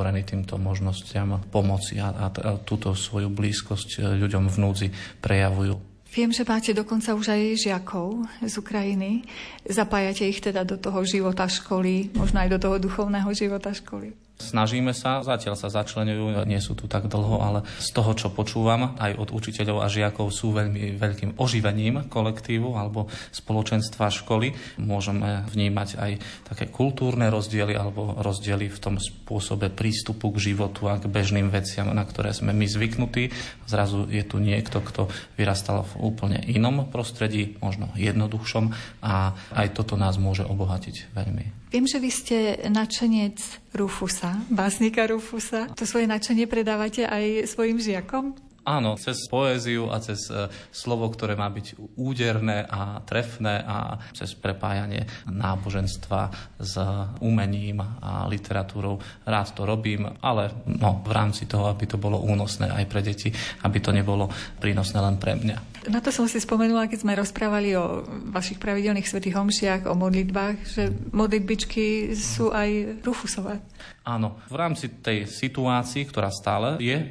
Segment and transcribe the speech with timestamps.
[0.00, 4.88] otvorený týmto možnostiam pomoci a, a, a túto svoju blízkosť ľuďom v núdzi
[5.20, 5.76] prejavujú.
[6.08, 9.28] Viem, že máte dokonca už aj žiakov z Ukrajiny.
[9.68, 14.16] Zapájate ich teda do toho života školy, možno aj do toho duchovného života školy.
[14.40, 18.96] Snažíme sa, zatiaľ sa začlenujú, nie sú tu tak dlho, ale z toho, čo počúvam
[18.96, 24.80] aj od učiteľov a žiakov, sú veľmi veľkým oživením kolektívu alebo spoločenstva školy.
[24.80, 26.12] Môžeme vnímať aj
[26.48, 31.92] také kultúrne rozdiely alebo rozdiely v tom spôsobe prístupu k životu a k bežným veciam,
[31.92, 33.30] na ktoré sme my zvyknutí.
[33.68, 38.72] Zrazu je tu niekto, kto vyrastal v úplne inom prostredí, možno jednoduchšom
[39.04, 41.60] a aj toto nás môže obohatiť veľmi.
[41.70, 43.38] Viem, že vy ste načenec
[43.70, 45.70] Rufusa, básnika Rufusa.
[45.78, 48.49] To svoje načenie predávate aj svojim žiakom?
[48.60, 54.36] Áno, cez poéziu a cez e, slovo, ktoré má byť úderné a trefné a cez
[54.36, 56.20] prepájanie náboženstva
[56.60, 56.76] s
[57.24, 59.00] umením a literatúrou.
[59.24, 63.32] Rád to robím, ale no, v rámci toho, aby to bolo únosné aj pre deti,
[63.64, 64.28] aby to nebolo
[64.60, 65.88] prínosné len pre mňa.
[65.88, 70.56] Na to som si spomenula, keď sme rozprávali o vašich pravidelných svetých homšiach, o modlitbách,
[70.68, 73.64] že modlitbičky sú aj Rufusové.
[74.04, 77.06] Áno, v rámci tej situácii, ktorá stále je e,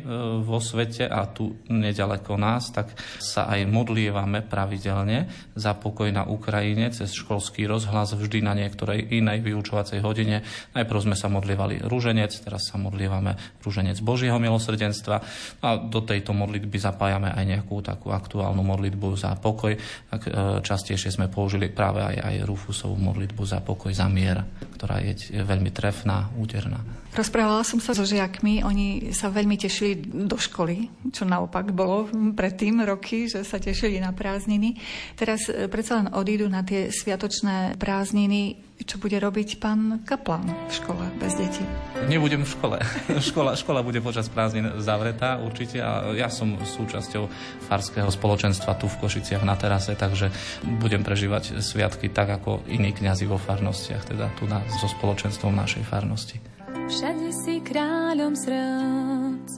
[0.45, 2.91] vo svete a tu nedaleko nás, tak
[3.23, 9.39] sa aj modlievame pravidelne za pokoj na Ukrajine cez školský rozhlas vždy na niektorej inej
[9.39, 10.43] vyučovacej hodine.
[10.75, 15.15] Najprv sme sa modlievali rúženec, teraz sa modlievame rúženec Božieho milosrdenstva
[15.63, 19.79] a do tejto modlitby zapájame aj nejakú takú aktuálnu modlitbu za pokoj.
[20.11, 20.29] Tak e,
[20.59, 24.43] častejšie sme použili práve aj, aj Rufusovú modlitbu za pokoj, za mier,
[24.75, 26.83] ktorá je veľmi trefná, úderná.
[27.19, 32.79] Rozprávala som sa so žiakmi, oni sa veľmi tešili do školy, čo naopak bolo predtým
[32.87, 34.79] roky, že sa tešili na prázdniny.
[35.19, 38.63] Teraz e, predsa len odídu na tie sviatočné prázdniny.
[38.79, 41.59] Čo bude robiť pán Kaplan v škole bez detí?
[42.07, 42.77] Nebudem v škole.
[43.35, 47.27] škola, škola bude počas prázdnin zavretá určite a ja som súčasťou
[47.67, 50.31] farského spoločenstva tu v Košiciach na terase, takže
[50.79, 55.83] budem prežívať sviatky tak ako iní kňazi vo farnostiach, teda tu na, so spoločenstvom našej
[55.83, 56.58] farnosti.
[56.87, 59.49] Všade si kráľom srdc,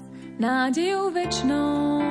[0.42, 2.02] nádejou večnou.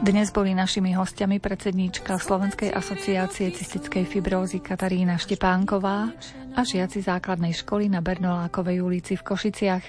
[0.00, 6.08] Dnes boli našimi hostiami predsedníčka Slovenskej asociácie cystickej fibrózy Katarína Štepánková
[6.56, 9.84] a žiaci základnej školy na Bernolákovej ulici v Košiciach.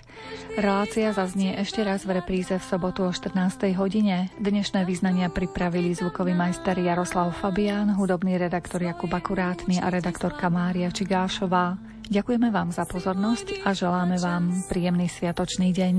[0.59, 3.71] Relácia zaznie ešte raz v repríze v sobotu o 14.
[3.79, 4.27] hodine.
[4.35, 11.90] Dnešné význania pripravili zvukový majster Jaroslav Fabián, hudobný redaktor Jakub Akurátny a redaktorka Mária Čigášová.
[12.11, 15.95] Ďakujeme vám za pozornosť a želáme vám príjemný sviatočný deň.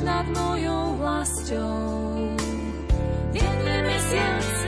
[0.00, 2.32] nad mojou vlastou.
[3.32, 4.61] Denný mesiac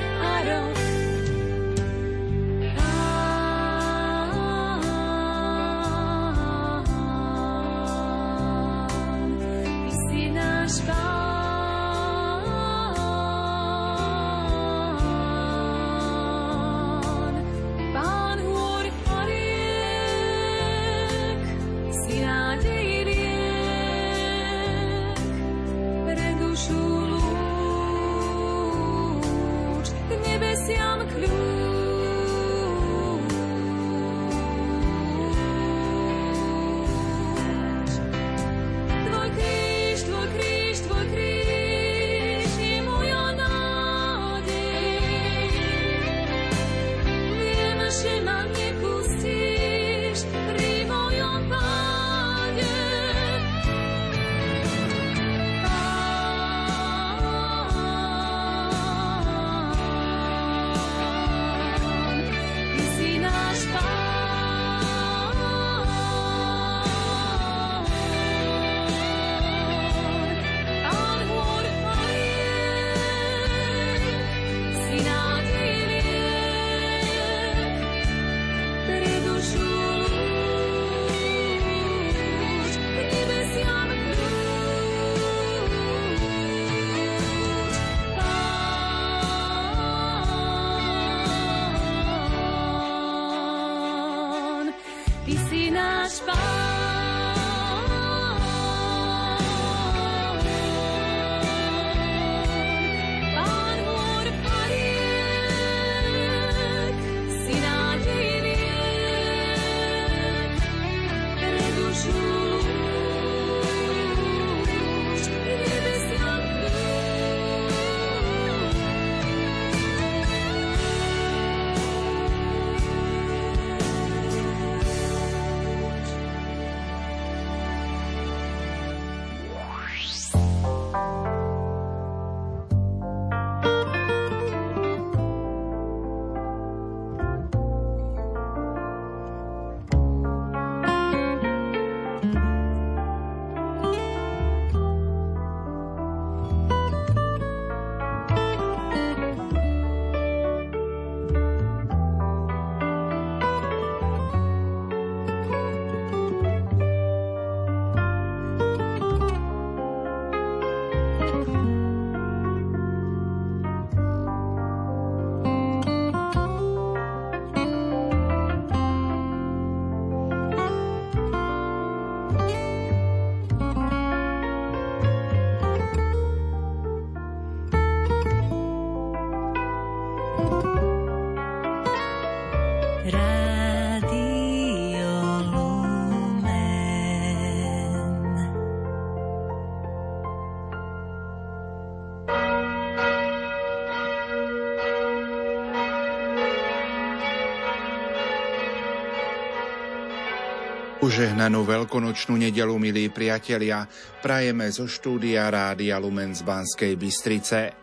[201.05, 203.85] Požehnanú veľkonočnú nedelu, milí priatelia,
[204.25, 207.77] prajeme zo štúdia Rádia Lumen z Banskej Bystrice.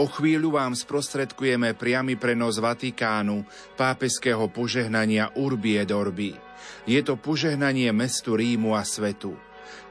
[0.00, 3.44] O chvíľu vám sprostredkujeme priamy prenos Vatikánu,
[3.76, 6.32] pápeského požehnania Urbi et Orbi.
[6.88, 9.36] Je to požehnanie mestu Rímu a svetu.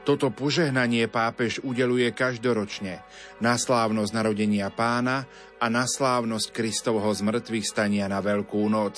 [0.02, 3.06] Toto požehnanie pápež udeluje každoročne
[3.38, 5.30] na slávnosť narodenia pána
[5.62, 8.98] a na slávnosť Kristovho zmrtvých stania na Veľkú noc.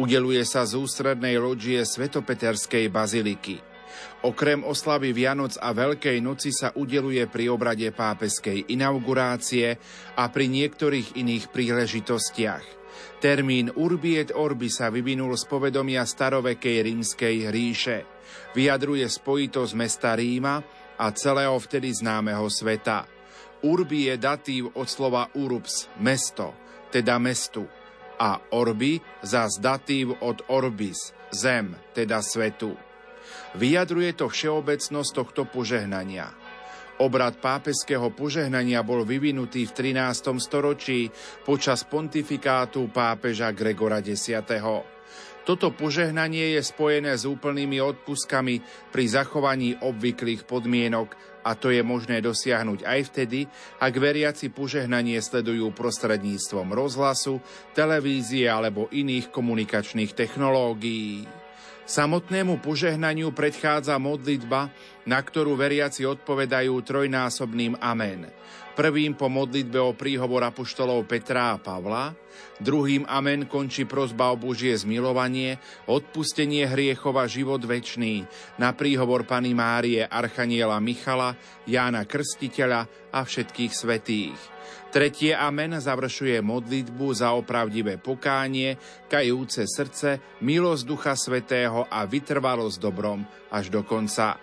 [0.00, 3.60] Udeluje sa z ústrednej loďie Svetopeterskej baziliky.
[4.24, 9.76] Okrem oslavy Vianoc a Veľkej noci sa udeluje pri obrade pápeskej inaugurácie
[10.16, 12.64] a pri niektorých iných príležitostiach.
[13.20, 17.98] Termín Urbi et Orbi sa vyvinul z povedomia starovekej rímskej ríše.
[18.52, 20.62] Vyjadruje spojitosť mesta Ríma
[21.00, 23.08] a celého vtedy známeho sveta.
[23.60, 26.56] Urbi je datív od slova urbs, mesto,
[26.88, 27.68] teda mestu.
[28.20, 32.76] A orbi zas datív od orbis, zem, teda svetu.
[33.56, 36.28] Vyjadruje to všeobecnosť tohto požehnania.
[37.00, 40.36] Obrad pápežského požehnania bol vyvinutý v 13.
[40.36, 41.08] storočí
[41.48, 44.36] počas pontifikátu pápeža Gregora X.
[45.48, 48.60] Toto požehnanie je spojené s úplnými odpuskami
[48.92, 53.48] pri zachovaní obvyklých podmienok a to je možné dosiahnuť aj vtedy,
[53.80, 57.40] ak veriaci požehnanie sledujú prostredníctvom rozhlasu,
[57.72, 61.39] televízie alebo iných komunikačných technológií.
[61.90, 64.70] Samotnému požehnaniu predchádza modlitba,
[65.10, 68.30] na ktorú veriaci odpovedajú trojnásobným amen.
[68.78, 72.14] Prvým po modlitbe o príhovor apoštolov Petra a Pavla,
[72.62, 75.58] druhým amen končí prozba o Božie zmilovanie,
[75.90, 78.22] odpustenie hriechov a život večný,
[78.54, 81.34] na príhovor Pany Márie, Archaniela Michala,
[81.66, 84.38] Jána Krstiteľa a všetkých svetých.
[84.90, 88.74] Tretie amen završuje modlitbu za opravdivé pokánie,
[89.06, 93.22] kajúce srdce, milosť Ducha Svetého a vytrvalosť dobrom
[93.54, 94.42] až do konca.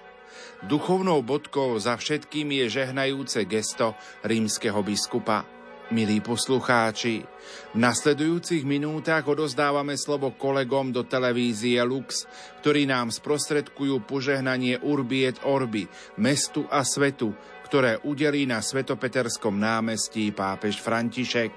[0.64, 5.44] Duchovnou bodkou za všetkým je žehnajúce gesto rímskeho biskupa.
[5.88, 7.24] Milí poslucháči,
[7.72, 12.28] v nasledujúcich minútach odozdávame slovo kolegom do televízie Lux,
[12.60, 15.88] ktorí nám sprostredkujú požehnanie Urbi et Orbi,
[16.20, 17.32] mestu a svetu,
[17.68, 21.52] ktoré udelí na Svetopeterskom námestí pápež František.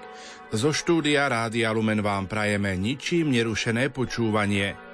[0.51, 4.90] Zo štúdia Rádia Lumen vám prajeme ničím nerušené počúvanie.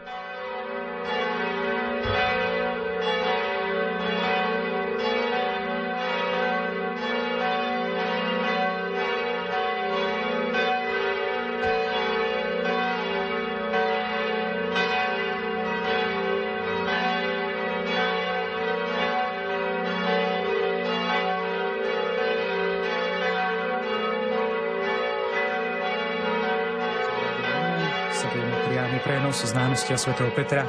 [29.78, 30.66] Námestia svätého Petra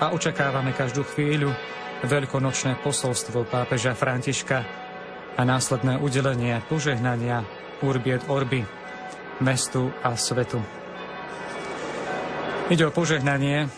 [0.00, 1.52] a očakávame každú chvíľu
[2.08, 4.64] veľkonočné posolstvo pápeža Františka
[5.36, 7.44] a následné udelenie požehnania
[7.84, 8.64] Urbi et Orbi
[9.44, 10.64] mestu a svetu.
[12.72, 13.68] Ide o požehnanie,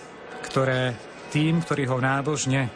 [0.47, 0.95] ktoré
[1.35, 2.71] tým, ktorí ho nábožne e,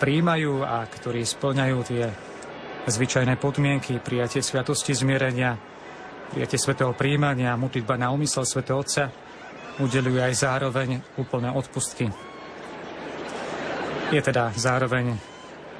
[0.00, 2.08] príjmajú a ktorí splňajú tie
[2.88, 5.52] zvyčajné podmienky, prijatie sviatosti zmierenia,
[6.32, 9.31] prijatie svetého príjmania, modlitba na úmysel svätého Otca,
[9.82, 12.06] udelujú aj zároveň úplné odpustky.
[14.14, 15.18] Je teda zároveň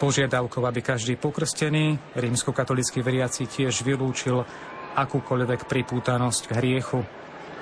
[0.02, 4.42] požiadavkou, aby každý pokrstený rímskokatolický veriaci tiež vylúčil
[4.98, 7.00] akúkoľvek pripútanosť k hriechu,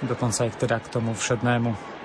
[0.01, 2.01] dokonca aj teda k tomu všednému.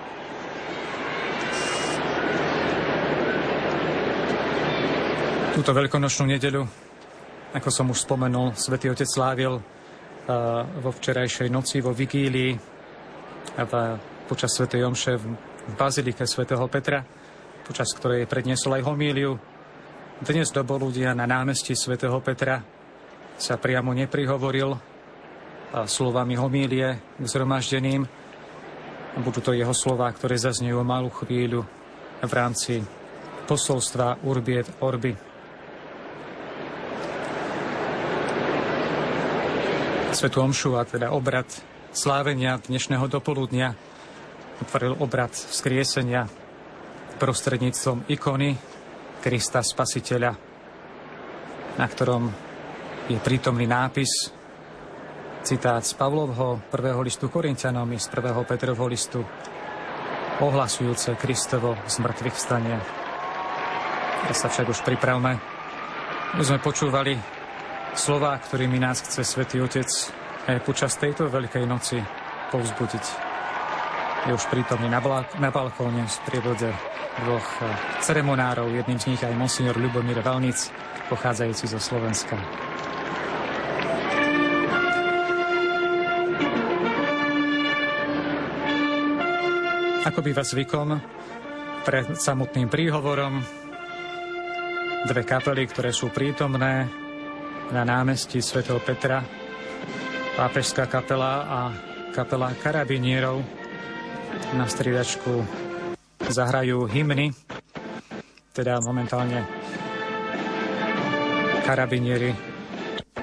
[5.55, 6.67] Túto veľkonočnú nedeľu,
[7.55, 9.61] ako som už spomenul, svätý Otec slávil uh,
[10.83, 12.51] vo včerajšej noci, vo vigílii
[13.55, 13.73] v,
[14.25, 15.37] počas svätej Omše v,
[15.77, 17.05] Bazilike svätého Petra,
[17.61, 19.37] počas ktorej predniesol aj homíliu.
[20.17, 22.65] Dnes do Boludia na námestí svätého Petra
[23.37, 24.73] sa priamo neprihovoril
[25.85, 28.01] slovami homílie k zhromaždeným.
[29.21, 31.61] Budú to jeho slova, ktoré zaznejú malú chvíľu
[32.25, 32.81] v rámci
[33.45, 35.13] posolstva Urbiet Orbi.
[40.15, 41.45] Svetu Omšu a teda obrad
[41.91, 43.75] slávenia dnešného dopoludnia
[44.61, 46.27] otvoril obrad vzkriesenia
[47.19, 48.55] prostredníctvom ikony
[49.23, 50.31] Krista Spasiteľa,
[51.79, 52.29] na ktorom
[53.09, 54.35] je prítomný nápis
[55.45, 59.21] Citát z Pavlovho prvého listu Korintianom z prvého Petrovho listu
[60.41, 62.75] ohlasujúce Kristovo zmrtvých vstanie.
[64.25, 65.37] Teraz sa však už pripravme.
[66.33, 67.13] My sme počúvali
[67.93, 69.87] slova, ktorými nás chce Svetý Otec
[70.49, 72.01] aj počas tejto Veľkej noci
[72.49, 73.24] povzbudiť.
[74.25, 76.73] Je už prítomný na, balk- na balkóne v prievode
[77.21, 77.69] dvoch eh,
[78.01, 80.57] ceremonárov, jedným z nich aj monsignor Ľubomír Valnic,
[81.13, 82.33] pochádzajúci zo Slovenska.
[90.09, 90.97] Ako býva zvykom,
[91.85, 93.45] pred samotným príhovorom
[95.05, 96.89] dve kapely, ktoré sú prítomné
[97.69, 99.21] na námestí svätého Petra,
[100.33, 101.59] pápežská kapela a
[102.09, 103.64] kapela karabinierov
[104.53, 105.41] na striedačku
[106.29, 107.33] zahrajú hymny,
[108.53, 109.41] teda momentálne
[111.65, 112.35] karabinieri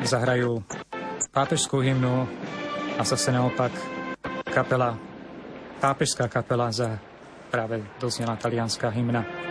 [0.02, 0.58] zahrajú
[1.30, 2.26] pápežskú hymnu
[2.98, 3.70] a zase naopak
[4.50, 4.98] kapela
[5.78, 6.98] pápežská kapela za
[7.50, 9.41] práve doznela talianská hymna.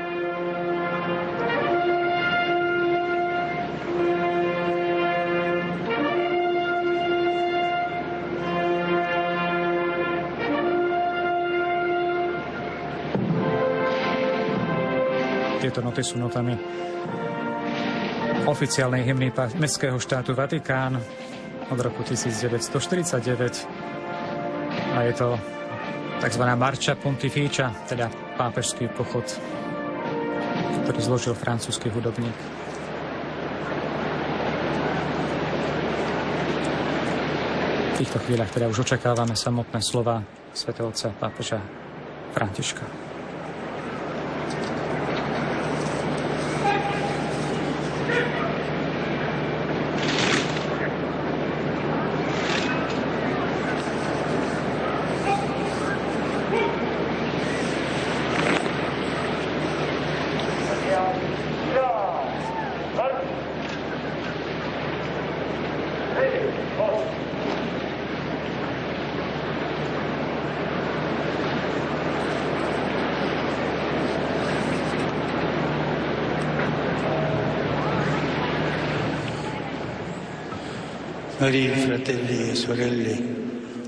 [15.62, 16.58] Tieto noty sú notami
[18.50, 19.30] oficiálnej hymny
[19.62, 20.98] Mestského štátu Vatikán
[21.70, 23.70] od roku 1949
[24.98, 25.38] a je to
[26.18, 26.44] tzv.
[26.58, 28.10] Marča Pontificia, teda
[28.42, 29.22] pápežský pochod,
[30.82, 32.38] ktorý zložil francúzsky hudobník.
[37.86, 40.26] V týchto chvíľach teda už očakávame samotné slova
[40.58, 41.62] svetovca pápeža
[42.34, 43.11] Františka.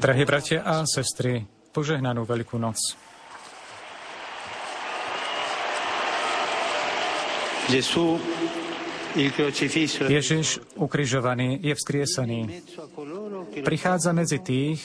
[0.02, 2.82] Drahí bratia a sestry, požehnanú Veľkú noc.
[10.10, 10.48] Ježiš
[10.82, 12.40] ukrižovaný je vzkriesený.
[13.62, 14.82] Prichádza medzi tých,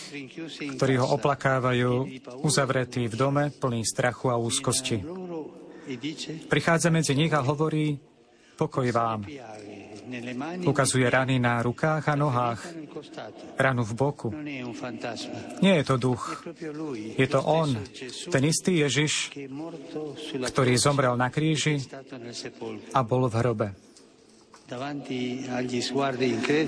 [0.76, 5.00] ktorí ho oplakávajú, uzavretí v dome plný strachu a úzkosti.
[6.52, 7.96] Prichádza medzi nich a hovorí,
[8.60, 9.25] pokoj vám.
[10.65, 12.61] Ukazuje rany na rukách a nohách,
[13.61, 14.29] ranu v boku.
[15.61, 16.45] Nie je to duch,
[17.19, 17.77] je to on,
[18.33, 19.37] ten istý Ježiš,
[20.49, 21.83] ktorý zomrel na kríži
[22.97, 23.69] a bol v hrobe.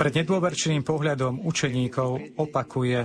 [0.01, 3.01] Pred nedôverčným pohľadom učeníkov opakuje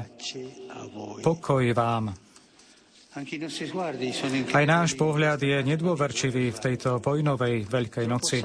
[1.20, 2.25] pokoj vám.
[3.16, 8.44] Aj náš pohľad je nedôverčivý v tejto vojnovej Veľkej noci.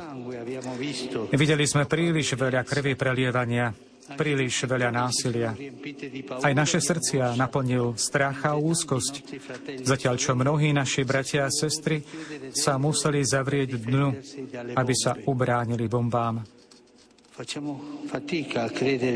[1.34, 3.74] Videli sme príliš veľa krvi prelievania
[4.14, 5.54] príliš veľa násilia.
[6.42, 9.14] Aj naše srdcia naplnil strach a úzkosť,
[9.86, 12.02] zatiaľ čo mnohí naši bratia a sestry
[12.50, 14.06] sa museli zavrieť dnu,
[14.74, 16.42] aby sa ubránili bombám.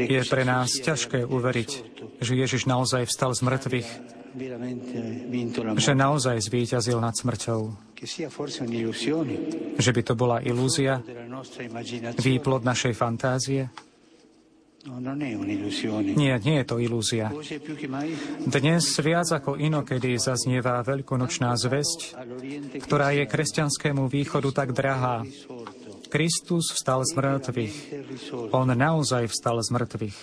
[0.08, 1.70] Je pre nás ťažké uveriť,
[2.25, 3.88] že Ježiš naozaj vstal z mŕtvych,
[5.78, 7.60] že naozaj zvíťazil nad smrťou.
[9.78, 10.98] Že by to bola ilúzia,
[12.18, 13.70] výplod našej fantázie?
[14.84, 15.32] No, nie,
[16.44, 17.32] nie je to ilúzia.
[18.44, 22.20] Dnes viac ako inokedy zaznieva veľkonočná zväzť,
[22.84, 25.24] ktorá je kresťanskému východu tak drahá.
[26.12, 27.76] Kristus vstal z mŕtvych.
[28.52, 30.18] On naozaj vstal z mŕtvych.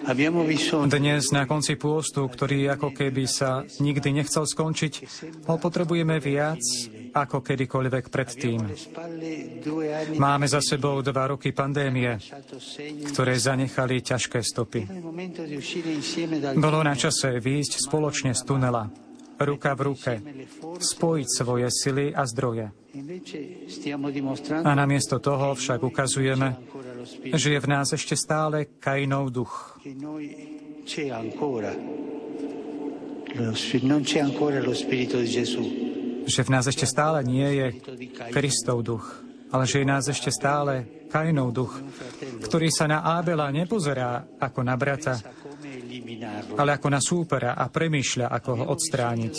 [0.00, 4.94] Dnes na konci pôstu, ktorý ako keby sa nikdy nechcel skončiť,
[5.44, 6.62] ho potrebujeme viac
[7.12, 8.60] ako kedykoľvek predtým.
[10.16, 12.16] Máme za sebou dva roky pandémie,
[13.12, 14.88] ktoré zanechali ťažké stopy.
[16.56, 18.88] Bolo na čase výjsť spoločne z tunela,
[19.40, 20.12] ruka v ruke,
[20.80, 22.68] spojiť svoje sily a zdroje.
[24.60, 26.60] A namiesto toho však ukazujeme,
[27.32, 29.80] že je v nás ešte stále Kainov duch.
[36.26, 37.66] Že v nás ešte stále nie je
[38.34, 39.06] Kristov duch,
[39.54, 41.72] ale že je nás ešte stále Kainov duch,
[42.44, 45.18] ktorý sa na Ábela nepozerá ako na brata,
[46.56, 49.34] ale ako na súpera a premýšľa, ako ho odstrániť.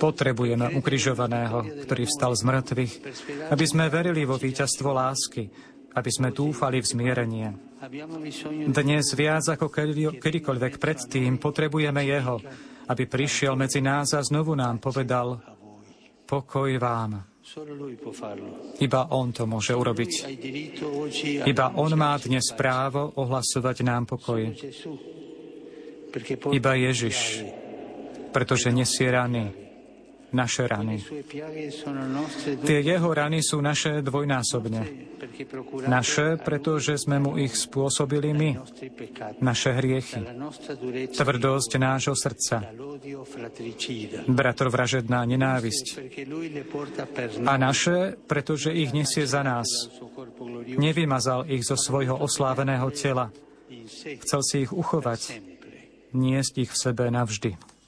[0.00, 2.92] Potrebujeme ukrižovaného, ktorý vstal z mŕtvych,
[3.52, 5.46] aby sme verili vo víťazstvo lásky,
[5.94, 7.48] aby sme dúfali v zmierenie.
[8.68, 9.72] Dnes viac ako
[10.20, 12.36] kedykoľvek predtým potrebujeme Jeho,
[12.90, 15.40] aby prišiel medzi nás a znovu nám povedal
[16.26, 17.29] pokoj vám.
[18.80, 20.12] Iba On to môže urobiť.
[21.48, 24.52] Iba On má dnes právo ohlasovať nám pokoj.
[26.52, 27.46] Iba Ježiš,
[28.34, 29.69] pretože nesie rany,
[30.32, 31.02] naše rany.
[32.62, 35.10] Tie jeho rany sú naše dvojnásobne.
[35.88, 38.50] Naše, pretože sme mu ich spôsobili my.
[39.40, 40.20] Naše hriechy.
[41.12, 42.64] Tvrdosť nášho srdca.
[44.28, 45.86] Bratovražedná nenávisť.
[47.44, 49.68] A naše, pretože ich nesie za nás.
[50.70, 53.32] Nevymazal ich zo svojho osláveného tela.
[53.96, 55.40] Chcel si ich uchovať,
[56.12, 57.79] niesť ich v sebe navždy.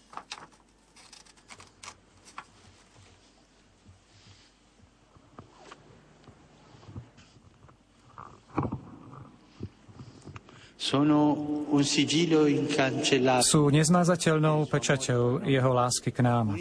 [13.40, 16.52] Sú nezmazateľnou pečaťou jeho lásky k nám,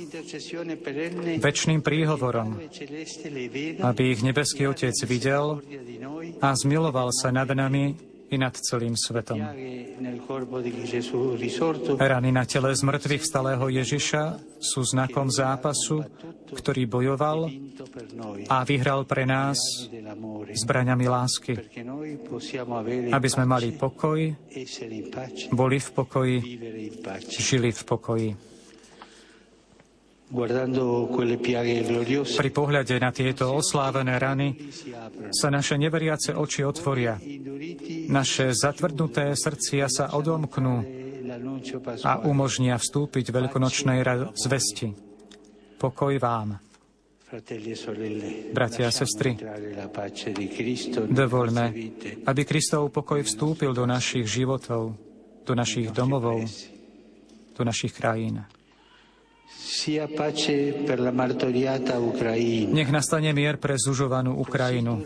[1.44, 2.56] väčšným príhovorom,
[3.84, 5.60] aby ich nebeský Otec videl
[6.40, 9.44] a zmiloval sa nad nami i nad celým svetom.
[12.00, 14.24] Rany na tele z mŕtvych stalého Ježiša
[14.64, 16.08] sú znakom zápasu,
[16.56, 17.52] ktorý bojoval
[18.48, 19.60] a vyhral pre nás
[20.56, 21.54] zbraňami lásky,
[23.12, 24.20] aby sme mali pokoj,
[25.52, 26.38] boli v pokoji,
[27.28, 28.51] žili v pokoji.
[32.32, 34.56] Pri pohľade na tieto oslávené rany
[35.28, 37.20] sa naše neveriace oči otvoria.
[38.08, 40.76] Naše zatvrdnuté srdcia sa odomknú
[42.08, 44.00] a umožnia vstúpiť veľkonočnej
[44.40, 44.96] zvesti.
[45.76, 46.60] Pokoj vám.
[48.52, 49.40] Bratia a sestry,
[51.08, 51.66] dovoľme,
[52.28, 55.00] aby Kristov pokoj vstúpil do našich životov,
[55.48, 56.44] do našich domovov,
[57.56, 58.44] do našich krajín.
[62.70, 65.02] Nech nastane mier pre zužovanú Ukrajinu,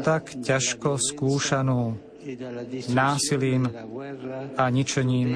[0.00, 2.40] tak ťažko skúšanú e
[2.88, 3.68] násilím
[4.56, 5.28] a ničením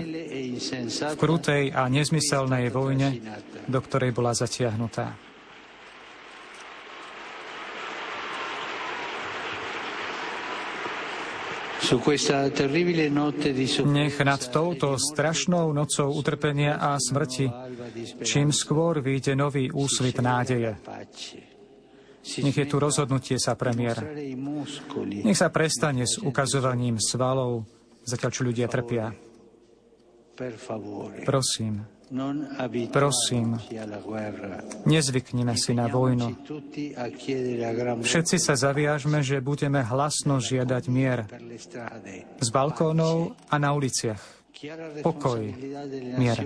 [0.88, 3.20] v krutej a nezmyselnej vojne,
[3.68, 5.27] do ktorej bola zatiahnutá.
[13.88, 17.48] Nech nad touto strašnou nocou utrpenia a smrti
[18.22, 20.76] čím skôr vyjde nový úsvit nádeje.
[22.44, 24.04] Nech je tu rozhodnutie sa premiér.
[25.24, 27.64] Nech sa prestane s ukazovaním svalov,
[28.04, 29.08] zatiaľ čo ľudia trpia.
[31.24, 31.82] Prosím,
[32.88, 33.60] Prosím,
[34.88, 36.32] nezvyknime si na vojnu.
[38.00, 41.28] Všetci sa zaviažme, že budeme hlasno žiadať mier
[42.40, 44.40] z balkónov a na uliciach.
[45.06, 45.38] pokoj,
[46.18, 46.38] mier.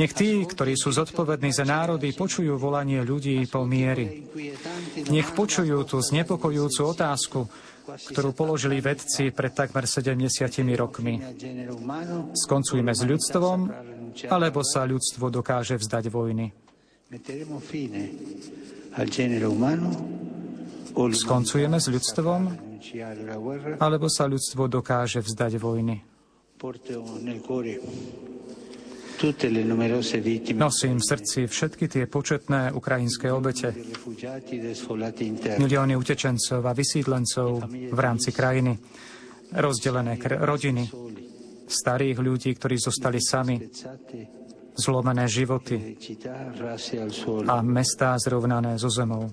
[0.00, 4.24] Nech tí, ktorí sú zodpovední za národy, počujú volanie ľudí po miery.
[5.12, 7.44] Nech počujú tú znepokojujúcu otázku,
[7.86, 11.20] ktorú položili vedci pred takmer 70 rokmi.
[12.32, 13.58] Skoncujme s ľudstvom,
[14.28, 16.52] alebo sa ľudstvo dokáže vzdať vojny.
[20.96, 22.40] Skoncujeme s ľudstvom,
[23.78, 25.96] alebo sa ľudstvo dokáže vzdať vojny.
[30.56, 33.72] Nosím v srdci všetky tie početné ukrajinské obete,
[35.56, 38.76] milióny utečencov a vysídlencov v rámci krajiny,
[39.56, 40.84] rozdelené rodiny,
[41.66, 43.58] starých ľudí, ktorí zostali sami,
[44.76, 45.96] zlomené životy
[47.48, 49.32] a mestá zrovnané so zemou.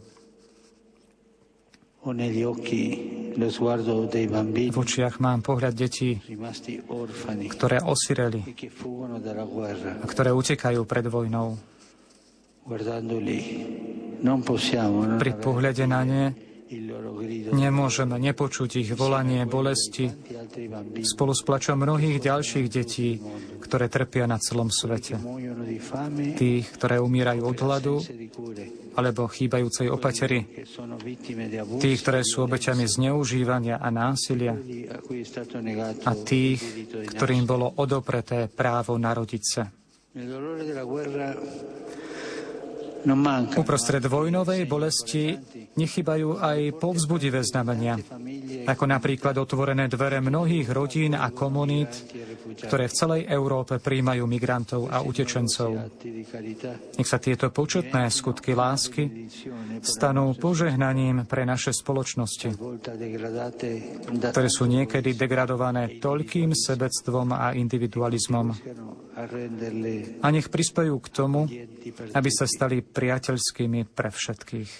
[2.04, 2.12] V
[4.76, 6.20] očiach mám pohľad detí,
[7.48, 8.44] ktoré osireli
[10.04, 11.56] a ktoré utekajú pred vojnou.
[15.20, 16.24] Pri pohľade na ne
[17.54, 20.10] nemôžeme nepočuť ich volanie bolesti
[21.04, 23.20] spolu s plačom mnohých ďalších detí,
[23.60, 25.18] ktoré trpia na celom svete.
[26.38, 27.96] Tých, ktoré umierajú od hladu
[28.94, 30.46] alebo chýbajúcej opatery,
[31.82, 34.54] tých, ktoré sú obeťami zneužívania a násilia
[36.06, 36.60] a tých,
[37.18, 39.66] ktorým bolo odopreté právo narodiť sa.
[43.54, 45.36] Uprostred vojnovej bolesti
[45.76, 48.00] nechybajú aj povzbudivé znamenia,
[48.64, 51.92] ako napríklad otvorené dvere mnohých rodín a komunít,
[52.64, 55.92] ktoré v celej Európe príjmajú migrantov a utečencov.
[56.96, 59.28] Nech sa tieto početné skutky lásky
[59.84, 62.56] stanú požehnaním pre naše spoločnosti,
[64.32, 68.56] ktoré sú niekedy degradované toľkým sebectvom a individualizmom.
[69.14, 71.46] A nech prispejú k tomu,
[72.14, 74.72] aby sa stali priateľskými pre všetkých.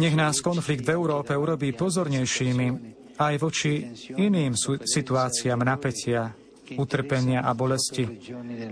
[0.00, 2.66] Nech nás konflikt v Európe urobí pozornejšími
[3.20, 3.84] aj voči
[4.16, 6.32] iným situáciám napätia,
[6.78, 8.06] utrpenia a bolesti,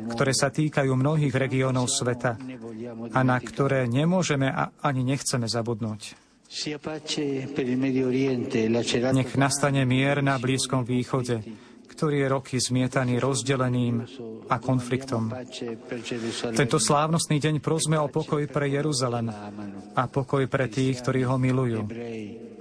[0.08, 2.38] ktoré sa týkajú mnohých regiónov sveta
[3.12, 6.16] a na ktoré nemôžeme a ani nechceme zabudnúť.
[9.12, 11.44] Nech nastane mier na Blízkom východe,
[11.98, 14.06] ktorý roky zmietaný rozdelením
[14.46, 15.34] a konfliktom.
[16.54, 19.26] Tento slávnostný deň prosme o pokoj pre Jeruzalem
[19.98, 21.90] a pokoj pre tých, ktorí ho milujú.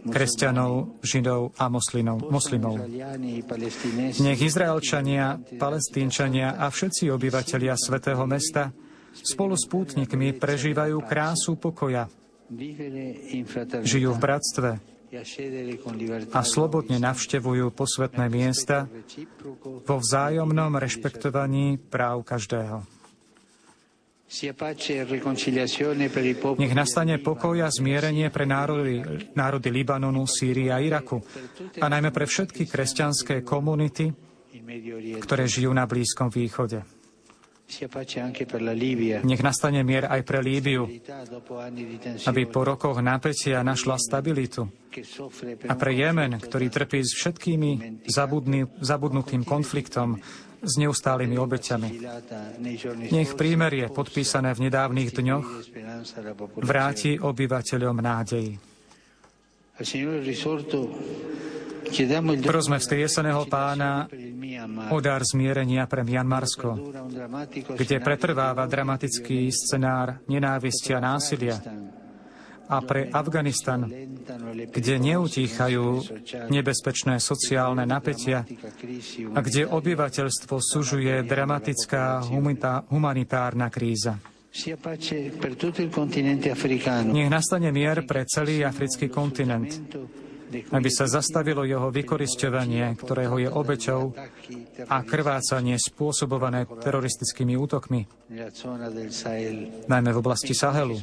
[0.10, 2.34] Kresťanov, Židov a moslimov.
[2.34, 2.82] moslimov.
[4.26, 8.74] Nech Izraelčania, Palestínčania a všetci obyvatelia svätého mesta
[9.14, 12.10] spolu s pútnikmi prežívajú krásu pokoja.
[13.86, 14.70] Žijú v bratstve,
[16.36, 18.92] a slobodne navštevujú posvetné miesta
[19.88, 22.84] vo vzájomnom rešpektovaní práv každého.
[26.60, 29.00] Nech nastane pokoj a zmierenie pre národy,
[29.32, 31.24] národy Libanonu, Sýrie a Iraku
[31.80, 34.12] a najmä pre všetky kresťanské komunity,
[35.24, 36.97] ktoré žijú na Blízkom východe.
[39.28, 40.88] Nech nastane mier aj pre Líbiu,
[42.24, 44.72] aby po rokoch napätia našla stabilitu.
[45.68, 50.16] A pre Jemen, ktorý trpí s všetkými zabudný, zabudnutým konfliktom,
[50.58, 51.90] s neustálými obeťami.
[53.14, 55.48] Nech prímerie podpísané v nedávnych dňoch
[56.58, 58.58] vráti obyvateľom nádej.
[62.44, 64.06] Prosme vzkrieseného pána
[64.92, 66.94] o dar zmierenia pre Mianmarsko,
[67.76, 71.58] kde pretrváva dramatický scenár nenávisti a násilia,
[72.68, 73.88] a pre Afganistan,
[74.68, 76.04] kde neutíchajú
[76.52, 78.44] nebezpečné sociálne napätia
[79.32, 82.28] a kde obyvateľstvo sužuje dramatická
[82.92, 84.20] humanitárna kríza.
[87.08, 89.72] Nech nastane mier pre celý africký kontinent,
[90.48, 94.02] aby sa zastavilo jeho vykorisťovanie, ktorého je obeťou
[94.88, 98.08] a krvácanie spôsobované teroristickými útokmi,
[99.88, 100.96] najmä v oblasti Sahelu.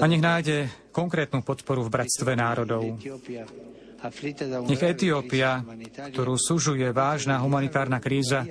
[0.00, 0.56] A nech nájde
[0.94, 2.96] konkrétnu podporu v bratstve národov.
[4.68, 5.64] Nech Etiópia,
[6.12, 8.44] ktorú sužuje vážna humanitárna kríza,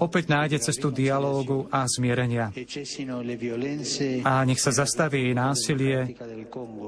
[0.00, 2.48] opäť nájde cestu dialógu a zmierenia.
[4.24, 6.16] A nech sa zastaví násilie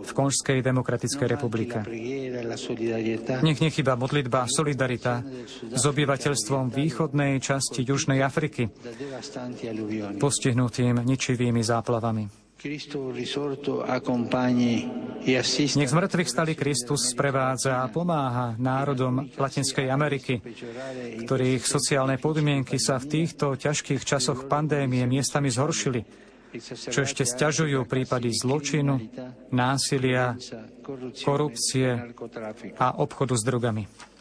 [0.00, 1.84] v Konžskej demokratickej republike.
[3.44, 5.20] Nech nechyba modlitba a solidarita
[5.68, 8.72] s obyvateľstvom východnej časti Južnej Afriky,
[10.16, 12.43] postihnutým ničivými záplavami.
[12.64, 12.88] Nech
[15.92, 20.40] z mŕtvych stali Kristus sprevádza a pomáha národom Latinskej Ameriky,
[21.28, 26.08] ktorých sociálne podmienky sa v týchto ťažkých časoch pandémie miestami zhoršili,
[26.88, 29.12] čo ešte stiažujú prípady zločinu,
[29.52, 30.32] násilia,
[31.20, 32.16] korupcie
[32.80, 34.13] a obchodu s drogami.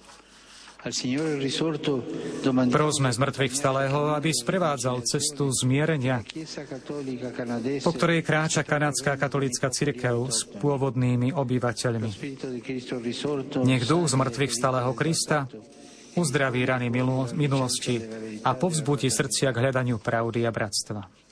[2.67, 6.19] Prosme z mŕtvych vstalého, aby sprevádzal cestu zmierenia,
[7.79, 12.09] po ktorej kráča kanadská katolická cirkev s pôvodnými obyvateľmi.
[13.63, 15.47] Nech duch z mŕtvych vstalého Krista
[16.19, 16.91] uzdraví rany
[17.31, 18.03] minulosti
[18.43, 21.22] a povzbudí srdcia k hľadaniu pravdy a bratstva.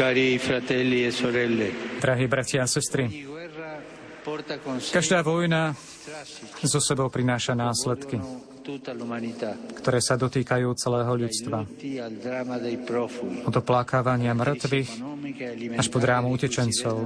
[0.00, 2.00] Cari fratelli e sorelle.
[2.00, 3.28] Drahí bratia a sestry,
[4.88, 5.76] každá vojna
[6.64, 8.16] zo sebou prináša následky,
[9.76, 11.68] ktoré sa dotýkajú celého ľudstva.
[13.44, 14.90] Od oplakávania mŕtvych
[15.76, 17.04] až po drámu utečencov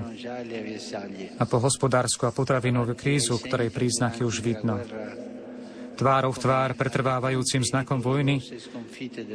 [1.35, 4.79] a po hospodárskú a potravinovú krízu, ktorej príznaky už vidno
[5.95, 8.43] tvárov tvár pretrvávajúcim znakom vojny,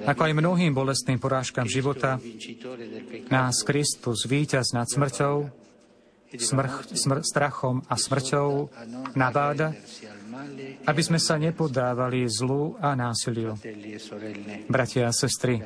[0.06, 2.20] ako aj mnohým bolestným porážkam života,
[3.32, 5.50] nás Kristus, víťaz nad smrťou,
[6.38, 8.70] smrch, smr, strachom a smrťou,
[9.18, 9.74] nabáda,
[10.86, 13.58] aby sme sa nepodávali zlu a násiliu.
[14.70, 15.60] Bratia a sestry,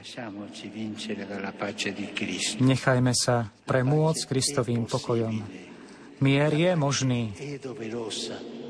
[2.64, 5.44] nechajme sa premôcť Kristovým pokojom.
[6.24, 7.36] Mier je možný.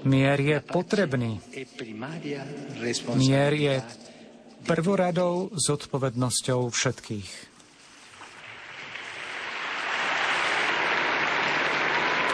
[0.04, 1.40] Mier je potrebný.
[3.16, 3.76] Mier je
[4.68, 7.30] prvoradou zodpovednosťou všetkých.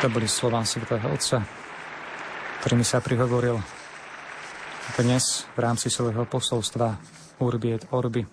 [0.01, 1.45] To boli slová svätého Otca,
[2.63, 3.61] ktorými sa prihovoril
[4.97, 6.97] dnes v rámci svojho posolstva
[7.37, 8.25] Urbi et Orbi.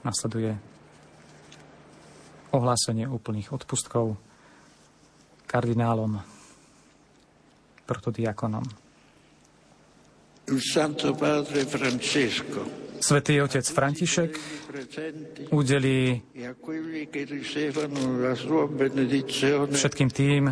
[0.00, 0.56] Nasleduje
[2.56, 4.16] ohlásenie úplných odpustkov
[5.44, 6.39] kardinálom
[7.90, 8.62] protodiakonom.
[13.00, 14.30] Svetý otec František
[15.56, 16.20] udelí
[19.72, 20.42] všetkým tým,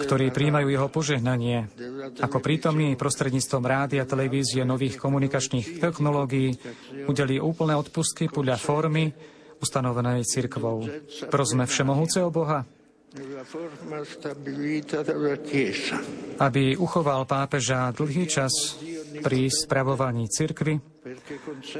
[0.00, 1.70] ktorí príjmajú jeho požehnanie,
[2.18, 6.58] ako prítomný prostredníctvom rádia, televízie, nových komunikačných technológií,
[7.06, 9.14] udelí úplné odpustky podľa formy
[9.62, 10.82] ustanovenej cirkvou.
[11.30, 12.66] Prosme Všemohúceho Boha,
[16.40, 18.80] aby uchoval pápeža dlhý čas
[19.20, 20.80] pri spravovaní cirkvy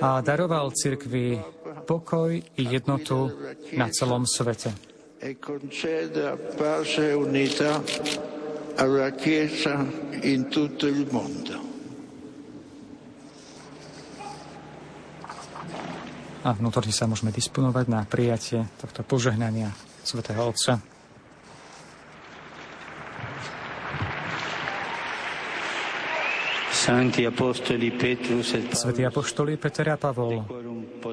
[0.05, 1.41] a daroval cirkvi
[1.89, 3.33] pokoj i jednotu
[3.73, 4.77] na celom svete.
[5.23, 5.33] E
[16.43, 19.71] a vnútorne sa môžeme disponovať na prijatie tohto požehnania
[20.03, 20.92] svätého Otca.
[26.83, 27.23] Svetí
[29.07, 30.43] apoštoli Peter a Pavol,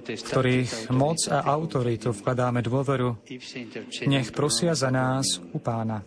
[0.01, 3.21] ktorých moc a autoritu vkladáme dôveru,
[4.09, 6.01] nech prosia za nás u Pána.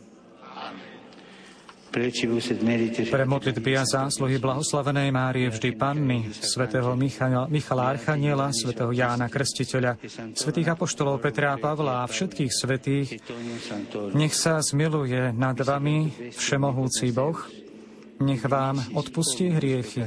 [1.94, 9.94] Pre modlitby a zásluhy blahoslavenej Márie vždy Panny, svätého Michala, Michala Archaniela, svätého Jána Krstiteľa,
[10.34, 13.22] svätých apoštolov Petra a Pavla a všetkých svetých,
[14.10, 17.61] nech sa zmiluje nad vami všemohúci Boh,
[18.22, 20.06] nech vám odpustí hriechy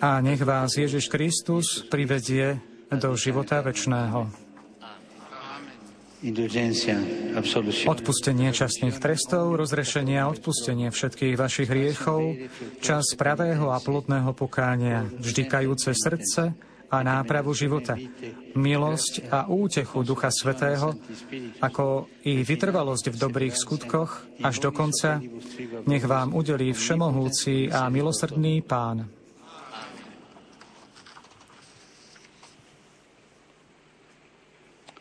[0.00, 4.30] a nech vás Ježiš Kristus privedie do života večného.
[7.88, 12.36] Odpustenie častných trestov, rozrešenie a odpustenie všetkých vašich hriechov,
[12.84, 16.52] čas pravého a plodného pokánia, vždy kajúce srdce,
[16.90, 17.94] a nápravu života,
[18.58, 20.98] milosť a útechu Ducha Svetého,
[21.62, 25.22] ako i vytrvalosť v dobrých skutkoch až do konca,
[25.86, 29.06] nech vám udelí všemohúci a milosrdný Pán.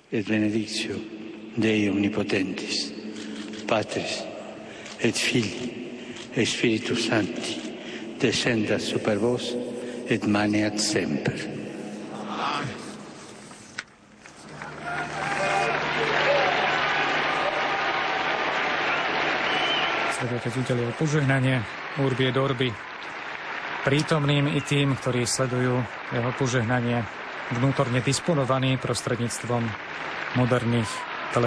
[0.09, 0.97] Et benedictio
[1.53, 2.93] Dei omnipotentis,
[3.65, 4.25] Patris
[5.01, 5.69] et Filii
[6.33, 7.57] et Spiritus Sancti,
[8.17, 9.53] descendat super vos
[10.09, 11.58] et maneat semper.
[20.19, 21.63] Svetý Otec udelil požehnanie
[22.03, 22.67] Urbi et Orbi
[23.87, 25.79] prítomným i tým, ktorí sledujú
[26.11, 27.07] jeho požehnanie
[27.55, 29.63] vnútorne disponovaný prostredníctvom
[30.35, 31.08] moderných